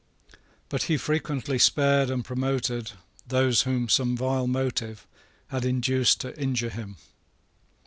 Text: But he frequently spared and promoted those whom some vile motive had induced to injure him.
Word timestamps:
But 0.69 0.81
he 0.89 0.97
frequently 0.97 1.59
spared 1.59 2.09
and 2.09 2.25
promoted 2.25 2.93
those 3.27 3.61
whom 3.61 3.87
some 3.87 4.17
vile 4.17 4.47
motive 4.47 5.05
had 5.49 5.63
induced 5.63 6.21
to 6.21 6.35
injure 6.41 6.71
him. 6.71 6.95